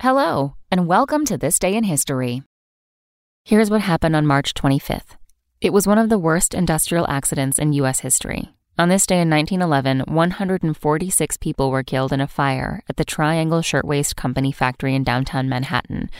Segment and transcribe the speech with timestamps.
[0.00, 2.44] Hello, and welcome to This Day in History.
[3.44, 5.16] Here's what happened on March 25th.
[5.60, 7.98] It was one of the worst industrial accidents in U.S.
[7.98, 8.48] history.
[8.78, 13.60] On this day in 1911, 146 people were killed in a fire at the Triangle
[13.60, 16.10] Shirtwaist Company factory in downtown Manhattan.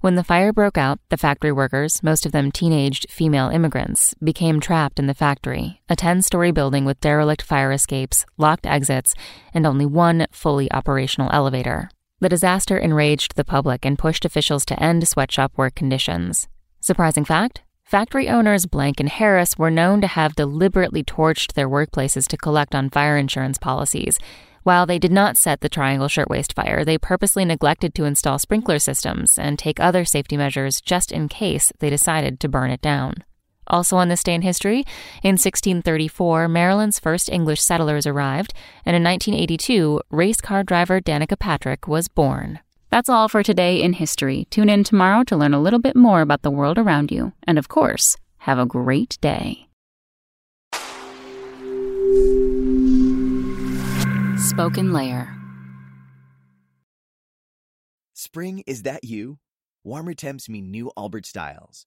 [0.00, 4.58] When the fire broke out, the factory workers, most of them teenaged female immigrants, became
[4.58, 9.14] trapped in the factory, a 10 story building with derelict fire escapes, locked exits,
[9.54, 11.88] and only one fully operational elevator.
[12.20, 16.48] The disaster enraged the public and pushed officials to end sweatshop work conditions.
[16.80, 22.26] Surprising fact factory owners Blank and Harris were known to have deliberately torched their workplaces
[22.26, 24.18] to collect on fire insurance policies.
[24.64, 28.80] While they did not set the Triangle Shirtwaist fire, they purposely neglected to install sprinkler
[28.80, 33.22] systems and take other safety measures just in case they decided to burn it down.
[33.68, 34.84] Also on this day in history,
[35.22, 38.52] in 1634, Maryland's first English settlers arrived,
[38.84, 42.60] and in 1982, race car driver Danica Patrick was born.
[42.90, 44.46] That's all for today in history.
[44.50, 47.32] Tune in tomorrow to learn a little bit more about the world around you.
[47.46, 49.68] And of course, have a great day.
[54.38, 55.34] Spoken Layer.
[58.14, 59.38] Spring, is that you?
[59.84, 61.86] Warmer temps mean new Allbirds styles.